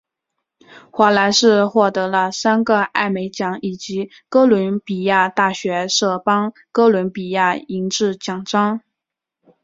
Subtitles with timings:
[0.89, 8.81] 华莱士获得了三个艾美奖以及哥伦比亚大学杜邦哥伦比亚银质奖章。